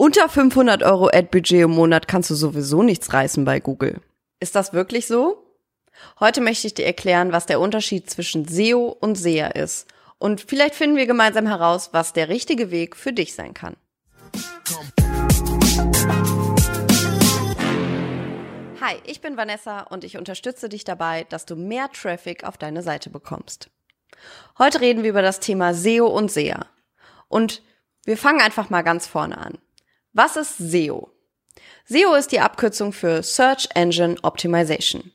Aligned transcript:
Unter 0.00 0.28
500 0.28 0.84
Euro 0.84 1.08
Ad-Budget 1.08 1.64
im 1.64 1.72
Monat 1.72 2.06
kannst 2.06 2.30
du 2.30 2.36
sowieso 2.36 2.84
nichts 2.84 3.12
reißen 3.12 3.44
bei 3.44 3.58
Google. 3.58 4.00
Ist 4.38 4.54
das 4.54 4.72
wirklich 4.72 5.08
so? 5.08 5.44
Heute 6.20 6.40
möchte 6.40 6.68
ich 6.68 6.74
dir 6.74 6.86
erklären, 6.86 7.32
was 7.32 7.46
der 7.46 7.58
Unterschied 7.58 8.08
zwischen 8.08 8.46
SEO 8.46 8.96
und 9.00 9.16
SEA 9.16 9.48
ist. 9.48 9.88
Und 10.18 10.40
vielleicht 10.40 10.76
finden 10.76 10.96
wir 10.96 11.08
gemeinsam 11.08 11.48
heraus, 11.48 11.88
was 11.90 12.12
der 12.12 12.28
richtige 12.28 12.70
Weg 12.70 12.94
für 12.94 13.12
dich 13.12 13.34
sein 13.34 13.54
kann. 13.54 13.74
Hi, 18.80 18.94
ich 19.04 19.20
bin 19.20 19.36
Vanessa 19.36 19.80
und 19.80 20.04
ich 20.04 20.16
unterstütze 20.16 20.68
dich 20.68 20.84
dabei, 20.84 21.26
dass 21.28 21.44
du 21.44 21.56
mehr 21.56 21.90
Traffic 21.90 22.44
auf 22.44 22.56
deine 22.56 22.84
Seite 22.84 23.10
bekommst. 23.10 23.68
Heute 24.58 24.80
reden 24.80 25.02
wir 25.02 25.10
über 25.10 25.22
das 25.22 25.40
Thema 25.40 25.74
SEO 25.74 26.06
und 26.06 26.30
SEA. 26.30 26.66
Und 27.26 27.64
wir 28.04 28.16
fangen 28.16 28.40
einfach 28.40 28.70
mal 28.70 28.82
ganz 28.82 29.08
vorne 29.08 29.38
an. 29.38 29.58
Was 30.12 30.36
ist 30.36 30.58
SEO? 30.58 31.10
SEO 31.84 32.14
ist 32.14 32.32
die 32.32 32.40
Abkürzung 32.40 32.92
für 32.92 33.22
Search 33.22 33.68
Engine 33.74 34.16
Optimization. 34.22 35.12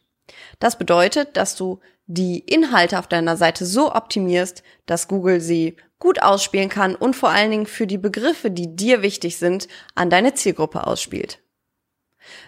Das 0.59 0.77
bedeutet, 0.77 1.35
dass 1.35 1.55
du 1.55 1.79
die 2.05 2.39
Inhalte 2.39 2.99
auf 2.99 3.07
deiner 3.07 3.37
Seite 3.37 3.65
so 3.65 3.93
optimierst, 3.93 4.63
dass 4.85 5.07
Google 5.07 5.41
sie 5.41 5.77
gut 5.99 6.21
ausspielen 6.21 6.69
kann 6.69 6.95
und 6.95 7.15
vor 7.15 7.29
allen 7.29 7.51
Dingen 7.51 7.65
für 7.65 7.87
die 7.87 7.97
Begriffe, 7.97 8.51
die 8.51 8.75
dir 8.75 9.01
wichtig 9.01 9.37
sind, 9.37 9.67
an 9.95 10.09
deine 10.09 10.33
Zielgruppe 10.33 10.85
ausspielt. 10.85 11.39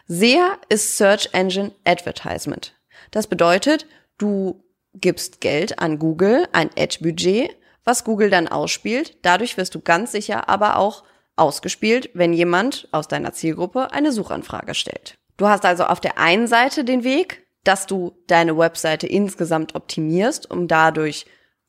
SEA 0.07 0.57
ist 0.69 0.97
Search 0.97 1.29
Engine 1.33 1.71
Advertisement. 1.83 2.75
Das 3.11 3.27
bedeutet, 3.27 3.87
du 4.17 4.63
gibst 4.93 5.41
Geld 5.41 5.79
an 5.79 5.99
Google, 5.99 6.47
ein 6.51 6.69
Ad-Budget, 6.77 7.55
was 7.83 8.03
Google 8.03 8.29
dann 8.29 8.47
ausspielt. 8.47 9.17
Dadurch 9.21 9.57
wirst 9.57 9.75
du 9.75 9.79
ganz 9.79 10.11
sicher 10.11 10.49
aber 10.49 10.77
auch 10.77 11.03
ausgespielt, 11.35 12.09
wenn 12.13 12.33
jemand 12.33 12.87
aus 12.91 13.07
deiner 13.07 13.33
Zielgruppe 13.33 13.91
eine 13.91 14.11
Suchanfrage 14.11 14.73
stellt. 14.73 15.17
Du 15.37 15.47
hast 15.47 15.65
also 15.65 15.85
auf 15.85 15.99
der 15.99 16.17
einen 16.17 16.47
Seite 16.47 16.85
den 16.85 17.03
Weg, 17.03 17.45
dass 17.63 17.87
du 17.87 18.15
deine 18.27 18.57
Webseite 18.57 19.07
insgesamt 19.07 19.75
optimierst, 19.75 20.49
um 20.49 20.67
dadurch 20.67 21.25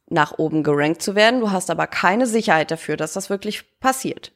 nach 0.09 0.39
oben 0.39 0.63
gerankt 0.63 1.03
zu 1.03 1.15
werden. 1.15 1.41
Du 1.41 1.51
hast 1.51 1.71
aber 1.71 1.87
keine 1.87 2.27
Sicherheit 2.27 2.71
dafür, 2.71 2.97
dass 2.97 3.15
das 3.15 3.31
wirklich 3.31 3.79
passiert. 3.81 4.33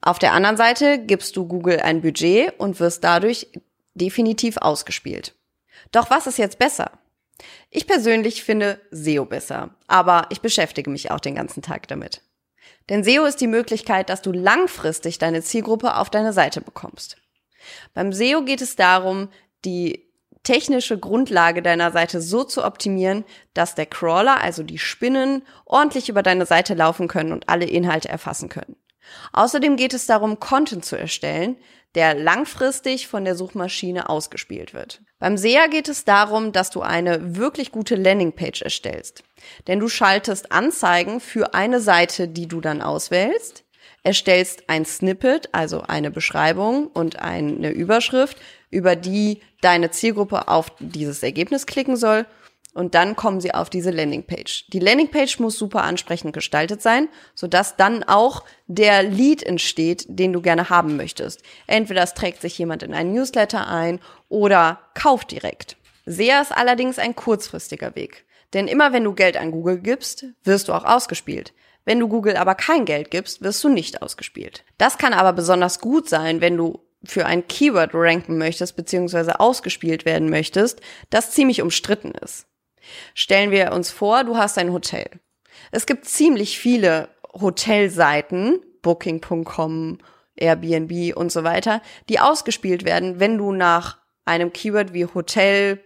Auf 0.00 0.18
der 0.18 0.32
anderen 0.32 0.56
Seite 0.56 0.98
gibst 0.98 1.36
du 1.36 1.46
Google 1.46 1.80
ein 1.80 2.02
Budget 2.02 2.58
und 2.58 2.80
wirst 2.80 3.02
dadurch 3.02 3.48
definitiv 3.94 4.56
ausgespielt. 4.56 5.34
Doch 5.90 6.10
was 6.10 6.26
ist 6.26 6.38
jetzt 6.38 6.58
besser? 6.58 6.92
Ich 7.70 7.86
persönlich 7.86 8.44
finde 8.44 8.80
SEO 8.90 9.24
besser, 9.24 9.70
aber 9.88 10.26
ich 10.30 10.40
beschäftige 10.40 10.90
mich 10.90 11.10
auch 11.10 11.20
den 11.20 11.34
ganzen 11.34 11.62
Tag 11.62 11.88
damit. 11.88 12.20
Denn 12.88 13.04
SEO 13.04 13.24
ist 13.24 13.40
die 13.40 13.46
Möglichkeit, 13.46 14.08
dass 14.08 14.22
du 14.22 14.32
langfristig 14.32 15.18
deine 15.18 15.42
Zielgruppe 15.42 15.96
auf 15.96 16.10
deine 16.10 16.32
Seite 16.32 16.60
bekommst. 16.60 17.16
Beim 17.94 18.12
SEO 18.12 18.42
geht 18.42 18.60
es 18.60 18.76
darum, 18.76 19.28
die 19.64 20.08
technische 20.42 20.98
Grundlage 20.98 21.62
deiner 21.62 21.92
Seite 21.92 22.20
so 22.20 22.42
zu 22.42 22.64
optimieren, 22.64 23.24
dass 23.54 23.74
der 23.74 23.86
Crawler, 23.86 24.40
also 24.40 24.62
die 24.62 24.78
Spinnen, 24.78 25.42
ordentlich 25.64 26.08
über 26.08 26.22
deine 26.22 26.46
Seite 26.46 26.74
laufen 26.74 27.06
können 27.06 27.32
und 27.32 27.48
alle 27.48 27.66
Inhalte 27.66 28.08
erfassen 28.08 28.48
können. 28.48 28.76
Außerdem 29.32 29.76
geht 29.76 29.94
es 29.94 30.06
darum, 30.06 30.40
Content 30.40 30.84
zu 30.84 30.96
erstellen, 30.96 31.56
der 31.94 32.14
langfristig 32.14 33.06
von 33.06 33.24
der 33.24 33.36
Suchmaschine 33.36 34.08
ausgespielt 34.08 34.72
wird. 34.72 35.02
Beim 35.18 35.36
SEA 35.36 35.66
geht 35.66 35.88
es 35.88 36.04
darum, 36.04 36.52
dass 36.52 36.70
du 36.70 36.80
eine 36.80 37.36
wirklich 37.36 37.70
gute 37.70 37.96
Landingpage 37.96 38.62
erstellst. 38.62 39.22
Denn 39.66 39.78
du 39.78 39.88
schaltest 39.88 40.52
Anzeigen 40.52 41.20
für 41.20 41.54
eine 41.54 41.80
Seite, 41.80 42.28
die 42.28 42.48
du 42.48 42.60
dann 42.60 42.82
auswählst, 42.82 43.64
erstellst 44.02 44.68
ein 44.68 44.84
Snippet, 44.84 45.50
also 45.52 45.82
eine 45.82 46.10
Beschreibung 46.10 46.88
und 46.88 47.20
eine 47.20 47.70
Überschrift, 47.70 48.36
über 48.70 48.96
die 48.96 49.40
deine 49.60 49.90
Zielgruppe 49.90 50.48
auf 50.48 50.72
dieses 50.80 51.22
Ergebnis 51.22 51.66
klicken 51.66 51.96
soll 51.96 52.26
und 52.74 52.94
dann 52.94 53.16
kommen 53.16 53.40
sie 53.40 53.54
auf 53.54 53.70
diese 53.70 53.90
Landingpage. 53.90 54.66
Die 54.68 54.78
Landingpage 54.78 55.38
muss 55.38 55.58
super 55.58 55.82
ansprechend 55.82 56.32
gestaltet 56.32 56.80
sein, 56.80 57.08
sodass 57.34 57.76
dann 57.76 58.02
auch 58.02 58.44
der 58.66 59.02
Lead 59.02 59.42
entsteht, 59.42 60.06
den 60.08 60.32
du 60.32 60.40
gerne 60.40 60.70
haben 60.70 60.96
möchtest. 60.96 61.42
Entweder 61.66 62.02
es 62.02 62.14
trägt 62.14 62.40
sich 62.40 62.56
jemand 62.58 62.82
in 62.82 62.94
einen 62.94 63.12
Newsletter 63.12 63.68
ein 63.68 64.00
oder 64.28 64.80
kauft 64.94 65.30
direkt. 65.32 65.76
SEA 66.06 66.40
ist 66.40 66.52
allerdings 66.52 66.98
ein 66.98 67.14
kurzfristiger 67.14 67.94
Weg. 67.94 68.24
Denn 68.54 68.68
immer 68.68 68.92
wenn 68.92 69.04
du 69.04 69.14
Geld 69.14 69.36
an 69.36 69.50
Google 69.50 69.78
gibst, 69.78 70.26
wirst 70.44 70.68
du 70.68 70.72
auch 70.72 70.84
ausgespielt. 70.84 71.52
Wenn 71.84 72.00
du 72.00 72.08
Google 72.08 72.36
aber 72.36 72.54
kein 72.54 72.84
Geld 72.84 73.10
gibst, 73.10 73.42
wirst 73.42 73.62
du 73.64 73.68
nicht 73.68 74.02
ausgespielt. 74.02 74.64
Das 74.78 74.98
kann 74.98 75.14
aber 75.14 75.32
besonders 75.32 75.80
gut 75.80 76.08
sein, 76.08 76.40
wenn 76.40 76.56
du 76.56 76.80
für 77.04 77.26
ein 77.26 77.48
Keyword 77.48 77.90
ranken 77.94 78.38
möchtest, 78.38 78.76
beziehungsweise 78.76 79.40
ausgespielt 79.40 80.04
werden 80.04 80.30
möchtest, 80.30 80.80
das 81.10 81.32
ziemlich 81.32 81.60
umstritten 81.62 82.12
ist. 82.12 82.46
Stellen 83.14 83.50
wir 83.50 83.72
uns 83.72 83.90
vor, 83.90 84.24
du 84.24 84.36
hast 84.36 84.58
ein 84.58 84.72
Hotel. 84.72 85.08
Es 85.70 85.86
gibt 85.86 86.06
ziemlich 86.06 86.58
viele 86.58 87.08
Hotelseiten, 87.32 88.60
booking.com, 88.82 89.98
Airbnb 90.36 91.16
und 91.16 91.30
so 91.30 91.44
weiter, 91.44 91.82
die 92.08 92.20
ausgespielt 92.20 92.84
werden, 92.84 93.20
wenn 93.20 93.38
du 93.38 93.52
nach 93.52 93.98
einem 94.24 94.52
Keyword 94.52 94.92
wie 94.92 95.06
Hotel 95.06 95.82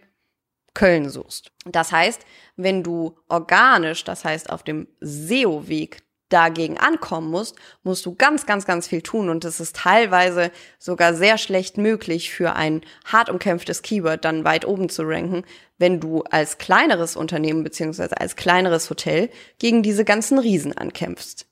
Köln 0.74 1.08
suchst. 1.08 1.52
Das 1.64 1.90
heißt, 1.90 2.24
wenn 2.56 2.82
du 2.82 3.18
organisch, 3.28 4.04
das 4.04 4.24
heißt 4.24 4.50
auf 4.50 4.62
dem 4.62 4.86
SEO-Weg 5.00 6.02
dagegen 6.28 6.78
ankommen 6.78 7.30
musst, 7.30 7.56
musst 7.82 8.04
du 8.04 8.14
ganz, 8.14 8.46
ganz, 8.46 8.66
ganz 8.66 8.88
viel 8.88 9.02
tun 9.02 9.28
und 9.28 9.44
es 9.44 9.60
ist 9.60 9.76
teilweise 9.76 10.50
sogar 10.78 11.14
sehr 11.14 11.38
schlecht 11.38 11.78
möglich 11.78 12.30
für 12.30 12.54
ein 12.54 12.82
hart 13.04 13.30
umkämpftes 13.30 13.82
Keyword 13.82 14.24
dann 14.24 14.44
weit 14.44 14.66
oben 14.66 14.88
zu 14.88 15.02
ranken, 15.02 15.44
wenn 15.78 16.00
du 16.00 16.22
als 16.22 16.58
kleineres 16.58 17.16
Unternehmen 17.16 17.62
beziehungsweise 17.62 18.20
als 18.20 18.36
kleineres 18.36 18.90
Hotel 18.90 19.30
gegen 19.58 19.82
diese 19.82 20.04
ganzen 20.04 20.38
Riesen 20.38 20.76
ankämpfst. 20.76 21.46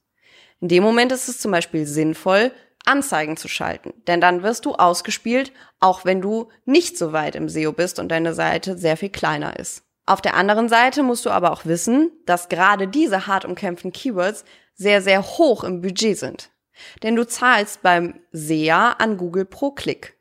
In 0.60 0.68
dem 0.68 0.82
Moment 0.82 1.12
ist 1.12 1.28
es 1.28 1.40
zum 1.40 1.50
Beispiel 1.50 1.86
sinnvoll, 1.86 2.50
Anzeigen 2.86 3.36
zu 3.36 3.48
schalten, 3.48 3.94
denn 4.06 4.20
dann 4.20 4.42
wirst 4.42 4.66
du 4.66 4.74
ausgespielt, 4.74 5.52
auch 5.80 6.04
wenn 6.04 6.20
du 6.20 6.50
nicht 6.66 6.98
so 6.98 7.12
weit 7.12 7.34
im 7.34 7.48
SEO 7.48 7.72
bist 7.72 7.98
und 7.98 8.08
deine 8.10 8.34
Seite 8.34 8.76
sehr 8.76 8.96
viel 8.96 9.08
kleiner 9.08 9.58
ist. 9.58 9.84
Auf 10.06 10.20
der 10.20 10.34
anderen 10.34 10.68
Seite 10.68 11.02
musst 11.02 11.24
du 11.24 11.30
aber 11.30 11.50
auch 11.50 11.64
wissen, 11.64 12.12
dass 12.26 12.50
gerade 12.50 12.86
diese 12.86 13.26
hart 13.26 13.46
umkämpften 13.46 13.90
Keywords 13.92 14.44
sehr, 14.74 15.02
sehr 15.02 15.22
hoch 15.22 15.64
im 15.64 15.80
Budget 15.80 16.18
sind. 16.18 16.50
Denn 17.02 17.16
du 17.16 17.26
zahlst 17.26 17.82
beim 17.82 18.20
SEA 18.32 18.92
an 18.92 19.16
Google 19.16 19.44
pro 19.44 19.70
Klick. 19.70 20.16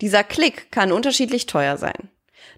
Dieser 0.00 0.24
Klick 0.24 0.70
kann 0.70 0.92
unterschiedlich 0.92 1.46
teuer 1.46 1.76
sein. 1.76 2.10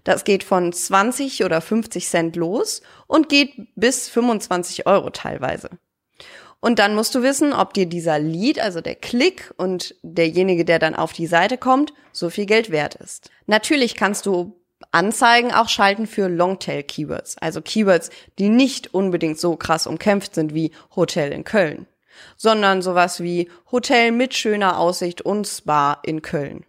Das 0.03 0.23
geht 0.23 0.43
von 0.43 0.73
20 0.73 1.43
oder 1.43 1.61
50 1.61 2.07
Cent 2.07 2.35
los 2.35 2.81
und 3.07 3.29
geht 3.29 3.53
bis 3.75 4.09
25 4.09 4.87
Euro 4.87 5.09
teilweise. 5.11 5.69
Und 6.59 6.77
dann 6.77 6.93
musst 6.93 7.15
du 7.15 7.23
wissen, 7.23 7.53
ob 7.53 7.73
dir 7.73 7.87
dieser 7.87 8.19
Lead, 8.19 8.59
also 8.59 8.81
der 8.81 8.95
Klick 8.95 9.51
und 9.57 9.95
derjenige, 10.03 10.63
der 10.63 10.77
dann 10.77 10.95
auf 10.95 11.11
die 11.11 11.25
Seite 11.25 11.57
kommt, 11.57 11.93
so 12.11 12.29
viel 12.29 12.45
Geld 12.45 12.69
wert 12.69 12.95
ist. 12.95 13.31
Natürlich 13.47 13.95
kannst 13.95 14.27
du 14.27 14.60
Anzeigen 14.91 15.51
auch 15.51 15.69
schalten 15.69 16.07
für 16.07 16.27
Longtail-Keywords, 16.27 17.37
also 17.37 17.61
Keywords, 17.61 18.09
die 18.39 18.49
nicht 18.49 18.93
unbedingt 18.93 19.39
so 19.39 19.55
krass 19.55 19.87
umkämpft 19.87 20.35
sind 20.35 20.53
wie 20.53 20.71
Hotel 20.95 21.31
in 21.31 21.43
Köln, 21.43 21.87
sondern 22.37 22.81
sowas 22.81 23.21
wie 23.21 23.49
Hotel 23.71 24.11
mit 24.11 24.33
schöner 24.33 24.79
Aussicht 24.79 25.21
und 25.21 25.47
Spa 25.47 25.99
in 26.03 26.21
Köln. 26.21 26.65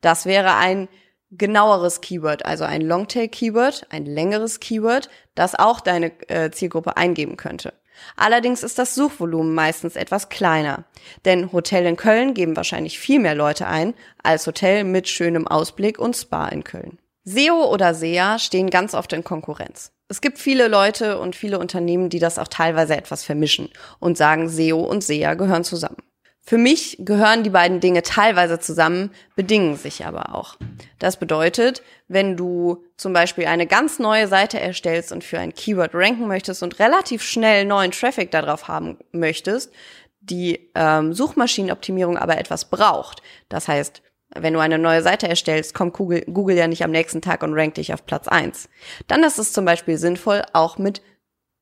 Das 0.00 0.26
wäre 0.26 0.56
ein 0.56 0.88
genaueres 1.30 2.00
Keyword, 2.00 2.44
also 2.44 2.64
ein 2.64 2.82
Longtail-Keyword, 2.82 3.86
ein 3.90 4.04
längeres 4.04 4.60
Keyword, 4.60 5.08
das 5.34 5.54
auch 5.54 5.80
deine 5.80 6.12
äh, 6.28 6.50
Zielgruppe 6.50 6.96
eingeben 6.96 7.36
könnte. 7.36 7.72
Allerdings 8.16 8.62
ist 8.62 8.78
das 8.78 8.94
Suchvolumen 8.94 9.54
meistens 9.54 9.96
etwas 9.96 10.28
kleiner, 10.28 10.84
denn 11.24 11.52
Hotel 11.52 11.86
in 11.86 11.96
Köln 11.96 12.34
geben 12.34 12.56
wahrscheinlich 12.56 12.98
viel 12.98 13.20
mehr 13.20 13.34
Leute 13.34 13.66
ein 13.66 13.94
als 14.22 14.46
Hotel 14.46 14.84
mit 14.84 15.08
schönem 15.08 15.46
Ausblick 15.46 15.98
und 15.98 16.16
Spa 16.16 16.48
in 16.48 16.64
Köln. 16.64 16.98
SEO 17.24 17.72
oder 17.72 17.94
SEA 17.94 18.38
stehen 18.38 18.70
ganz 18.70 18.94
oft 18.94 19.12
in 19.12 19.22
Konkurrenz. 19.22 19.92
Es 20.08 20.20
gibt 20.20 20.38
viele 20.38 20.68
Leute 20.68 21.18
und 21.18 21.36
viele 21.36 21.58
Unternehmen, 21.58 22.08
die 22.08 22.18
das 22.18 22.38
auch 22.38 22.48
teilweise 22.48 22.96
etwas 22.96 23.24
vermischen 23.24 23.70
und 24.00 24.18
sagen, 24.18 24.48
SEO 24.48 24.80
und 24.80 25.02
SEA 25.04 25.34
gehören 25.34 25.64
zusammen. 25.64 26.02
Für 26.44 26.58
mich 26.58 26.96
gehören 26.98 27.44
die 27.44 27.50
beiden 27.50 27.78
Dinge 27.78 28.02
teilweise 28.02 28.58
zusammen, 28.58 29.12
bedingen 29.36 29.76
sich 29.76 30.04
aber 30.04 30.34
auch. 30.34 30.56
Das 30.98 31.16
bedeutet, 31.16 31.82
wenn 32.08 32.36
du 32.36 32.84
zum 32.96 33.12
Beispiel 33.12 33.46
eine 33.46 33.68
ganz 33.68 34.00
neue 34.00 34.26
Seite 34.26 34.58
erstellst 34.58 35.12
und 35.12 35.22
für 35.22 35.38
ein 35.38 35.54
Keyword 35.54 35.94
ranken 35.94 36.26
möchtest 36.26 36.64
und 36.64 36.80
relativ 36.80 37.22
schnell 37.22 37.64
neuen 37.64 37.92
Traffic 37.92 38.32
darauf 38.32 38.66
haben 38.66 38.98
möchtest, 39.12 39.72
die 40.20 40.70
ähm, 40.74 41.12
Suchmaschinenoptimierung 41.12 42.18
aber 42.18 42.38
etwas 42.38 42.68
braucht. 42.70 43.22
Das 43.48 43.68
heißt, 43.68 44.02
wenn 44.38 44.54
du 44.54 44.60
eine 44.60 44.78
neue 44.78 45.02
Seite 45.02 45.28
erstellst, 45.28 45.74
kommt 45.74 45.94
Google, 45.94 46.22
Google 46.22 46.56
ja 46.56 46.66
nicht 46.66 46.84
am 46.84 46.90
nächsten 46.90 47.20
Tag 47.20 47.42
und 47.42 47.54
rankt 47.54 47.76
dich 47.76 47.92
auf 47.92 48.06
Platz 48.06 48.28
eins. 48.28 48.68
Dann 49.06 49.22
ist 49.22 49.38
es 49.38 49.52
zum 49.52 49.64
Beispiel 49.64 49.98
sinnvoll, 49.98 50.42
auch 50.52 50.78
mit 50.78 51.02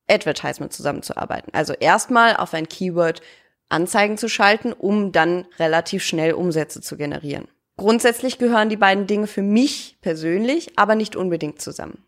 Advertisement 0.09 0.73
zusammenzuarbeiten. 0.73 1.53
Also 1.53 1.73
erstmal 1.73 2.35
auf 2.35 2.53
ein 2.53 2.67
Keyword 2.67 3.21
Anzeigen 3.69 4.17
zu 4.17 4.27
schalten, 4.27 4.73
um 4.73 5.11
dann 5.11 5.47
relativ 5.57 6.03
schnell 6.03 6.33
Umsätze 6.33 6.81
zu 6.81 6.97
generieren. 6.97 7.47
Grundsätzlich 7.77 8.37
gehören 8.37 8.69
die 8.69 8.77
beiden 8.77 9.07
Dinge 9.07 9.27
für 9.27 9.41
mich 9.41 9.97
persönlich 10.01 10.77
aber 10.77 10.95
nicht 10.95 11.15
unbedingt 11.15 11.61
zusammen. 11.61 12.03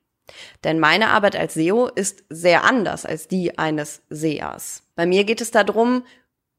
Denn 0.63 0.80
meine 0.80 1.10
Arbeit 1.10 1.36
als 1.36 1.54
SEO 1.54 1.88
ist 1.88 2.24
sehr 2.30 2.63
anders 2.63 3.06
als 3.06 3.27
die 3.27 3.57
eines 3.57 4.01
SEAs. 4.10 4.83
Bei 4.95 5.06
mir 5.06 5.24
geht 5.24 5.42
es 5.42 5.51
darum, 5.51 6.04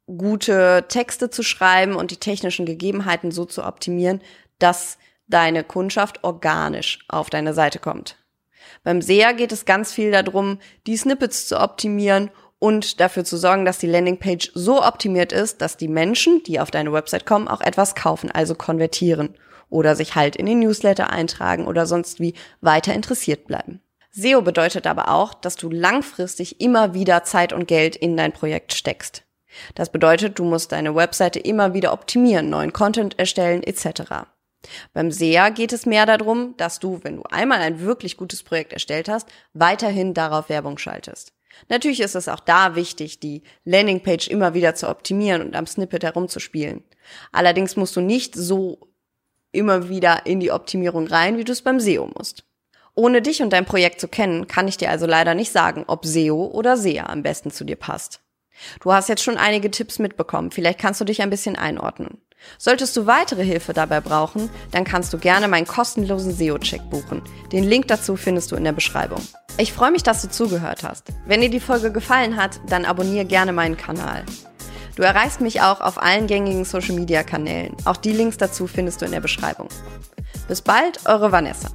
gute 0.06 0.84
Texte 0.88 1.30
zu 1.30 1.42
schreiben 1.42 1.94
und 1.94 2.10
die 2.10 2.18
technischen 2.18 2.66
Gegebenheiten 2.66 3.30
so 3.30 3.44
zu 3.44 3.64
optimieren, 3.64 4.20
dass 4.58 4.98
deine 5.26 5.64
Kundschaft 5.64 6.22
organisch 6.22 7.00
auf 7.08 7.30
deine 7.30 7.54
Seite 7.54 7.78
kommt. 7.78 8.16
Beim 8.82 9.00
SEA 9.00 9.32
geht 9.32 9.52
es 9.52 9.64
ganz 9.64 9.92
viel 9.92 10.10
darum, 10.10 10.58
die 10.86 10.96
Snippets 10.96 11.48
zu 11.48 11.60
optimieren 11.60 12.30
und 12.58 13.00
dafür 13.00 13.24
zu 13.24 13.36
sorgen, 13.36 13.64
dass 13.64 13.78
die 13.78 13.86
Landingpage 13.86 14.52
so 14.54 14.82
optimiert 14.82 15.32
ist, 15.32 15.60
dass 15.60 15.76
die 15.76 15.88
Menschen, 15.88 16.42
die 16.44 16.60
auf 16.60 16.70
deine 16.70 16.92
Website 16.92 17.26
kommen, 17.26 17.48
auch 17.48 17.60
etwas 17.60 17.94
kaufen, 17.94 18.30
also 18.30 18.54
konvertieren 18.54 19.34
oder 19.68 19.96
sich 19.96 20.14
halt 20.14 20.36
in 20.36 20.46
den 20.46 20.60
Newsletter 20.60 21.10
eintragen 21.10 21.66
oder 21.66 21.86
sonst 21.86 22.20
wie 22.20 22.34
weiter 22.60 22.94
interessiert 22.94 23.46
bleiben. 23.46 23.80
SEO 24.12 24.42
bedeutet 24.42 24.86
aber 24.86 25.08
auch, 25.08 25.34
dass 25.34 25.56
du 25.56 25.68
langfristig 25.68 26.60
immer 26.60 26.94
wieder 26.94 27.24
Zeit 27.24 27.52
und 27.52 27.66
Geld 27.66 27.96
in 27.96 28.16
dein 28.16 28.32
Projekt 28.32 28.72
steckst. 28.72 29.24
Das 29.74 29.90
bedeutet, 29.90 30.38
du 30.38 30.44
musst 30.44 30.72
deine 30.72 30.94
Webseite 30.94 31.38
immer 31.38 31.74
wieder 31.74 31.92
optimieren, 31.92 32.50
neuen 32.50 32.72
Content 32.72 33.18
erstellen 33.18 33.62
etc. 33.62 34.26
Beim 34.92 35.10
SEA 35.10 35.50
geht 35.50 35.72
es 35.72 35.86
mehr 35.86 36.06
darum, 36.06 36.56
dass 36.56 36.80
du, 36.80 37.00
wenn 37.02 37.16
du 37.16 37.22
einmal 37.24 37.60
ein 37.60 37.80
wirklich 37.80 38.16
gutes 38.16 38.42
Projekt 38.42 38.72
erstellt 38.72 39.08
hast, 39.08 39.28
weiterhin 39.52 40.14
darauf 40.14 40.48
Werbung 40.48 40.78
schaltest. 40.78 41.32
Natürlich 41.68 42.00
ist 42.00 42.16
es 42.16 42.28
auch 42.28 42.40
da 42.40 42.74
wichtig, 42.74 43.20
die 43.20 43.42
Landingpage 43.64 44.28
immer 44.28 44.54
wieder 44.54 44.74
zu 44.74 44.88
optimieren 44.88 45.42
und 45.42 45.54
am 45.54 45.66
Snippet 45.66 46.02
herumzuspielen. 46.02 46.82
Allerdings 47.32 47.76
musst 47.76 47.94
du 47.96 48.00
nicht 48.00 48.34
so 48.34 48.88
immer 49.52 49.88
wieder 49.88 50.26
in 50.26 50.40
die 50.40 50.50
Optimierung 50.50 51.06
rein, 51.06 51.38
wie 51.38 51.44
du 51.44 51.52
es 51.52 51.62
beim 51.62 51.78
SEO 51.78 52.10
musst. 52.16 52.44
Ohne 52.96 53.22
dich 53.22 53.42
und 53.42 53.52
dein 53.52 53.66
Projekt 53.66 54.00
zu 54.00 54.08
kennen, 54.08 54.46
kann 54.46 54.68
ich 54.68 54.76
dir 54.76 54.90
also 54.90 55.06
leider 55.06 55.34
nicht 55.34 55.52
sagen, 55.52 55.84
ob 55.86 56.04
SEO 56.06 56.46
oder 56.46 56.76
SEA 56.76 57.06
am 57.06 57.22
besten 57.22 57.50
zu 57.50 57.64
dir 57.64 57.76
passt. 57.76 58.23
Du 58.80 58.92
hast 58.92 59.08
jetzt 59.08 59.22
schon 59.22 59.36
einige 59.36 59.70
Tipps 59.70 59.98
mitbekommen, 59.98 60.50
vielleicht 60.50 60.78
kannst 60.78 61.00
du 61.00 61.04
dich 61.04 61.22
ein 61.22 61.30
bisschen 61.30 61.56
einordnen. 61.56 62.18
Solltest 62.58 62.96
du 62.96 63.06
weitere 63.06 63.44
Hilfe 63.44 63.72
dabei 63.72 64.00
brauchen, 64.00 64.50
dann 64.70 64.84
kannst 64.84 65.12
du 65.12 65.18
gerne 65.18 65.48
meinen 65.48 65.66
kostenlosen 65.66 66.32
SEO-Check 66.32 66.90
buchen. 66.90 67.22
Den 67.52 67.64
Link 67.64 67.88
dazu 67.88 68.16
findest 68.16 68.52
du 68.52 68.56
in 68.56 68.64
der 68.64 68.72
Beschreibung. 68.72 69.20
Ich 69.56 69.72
freue 69.72 69.90
mich, 69.90 70.02
dass 70.02 70.22
du 70.22 70.28
zugehört 70.28 70.82
hast. 70.82 71.08
Wenn 71.26 71.40
dir 71.40 71.50
die 71.50 71.60
Folge 71.60 71.92
gefallen 71.92 72.36
hat, 72.36 72.60
dann 72.68 72.84
abonniere 72.84 73.24
gerne 73.24 73.52
meinen 73.52 73.76
Kanal. 73.76 74.24
Du 74.96 75.02
erreichst 75.02 75.40
mich 75.40 75.60
auch 75.60 75.80
auf 75.80 76.00
allen 76.00 76.26
gängigen 76.26 76.64
Social-Media-Kanälen. 76.64 77.76
Auch 77.84 77.96
die 77.96 78.12
Links 78.12 78.36
dazu 78.36 78.66
findest 78.66 79.00
du 79.00 79.06
in 79.06 79.12
der 79.12 79.20
Beschreibung. 79.20 79.68
Bis 80.46 80.62
bald, 80.62 81.00
eure 81.06 81.32
Vanessa. 81.32 81.70